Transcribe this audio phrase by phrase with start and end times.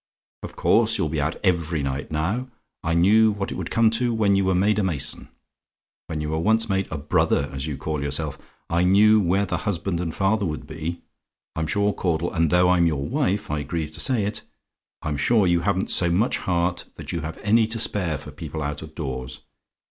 [0.41, 2.47] Of course you'll be out every night now.
[2.83, 5.29] I knew what it would come to when you were made a mason:
[6.07, 9.57] when you were once made a 'brother,' as you call yourself, I knew where the
[9.57, 11.03] husband and father would be;
[11.55, 14.41] I'm sure, Caudle, and though I'm your own wife, I grieve to say it
[15.03, 18.63] I'm sure you haven't so much heart that you have any to spare for people
[18.63, 19.41] out of doors.